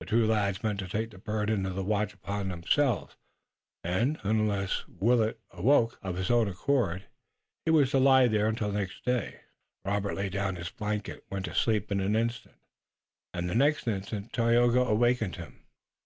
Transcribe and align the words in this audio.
The 0.00 0.04
two 0.04 0.26
lads 0.26 0.62
meant 0.62 0.78
to 0.80 0.88
take 0.88 1.10
the 1.10 1.16
burden 1.16 1.64
of 1.64 1.74
the 1.74 1.82
watch 1.82 2.12
upon 2.12 2.48
themselves, 2.48 3.16
and, 3.82 4.20
unless 4.22 4.86
Willet 4.86 5.40
awoke, 5.52 5.98
of 6.02 6.16
his 6.18 6.30
own 6.30 6.48
accord, 6.48 7.06
he 7.64 7.70
was 7.70 7.90
to 7.92 7.98
lie 7.98 8.28
there 8.28 8.46
until 8.48 8.72
day. 9.06 9.40
Robert 9.82 10.16
lay 10.16 10.28
down 10.28 10.48
upon 10.48 10.56
his 10.56 10.68
blanket, 10.68 11.24
went 11.30 11.46
to 11.46 11.54
sleep 11.54 11.90
in 11.90 12.00
an 12.00 12.14
instant, 12.14 12.56
and 13.32 13.48
the 13.48 13.54
next 13.54 13.88
instant 13.88 14.34
Tayoga 14.34 14.80
awakened 14.80 15.36
him. 15.36 15.64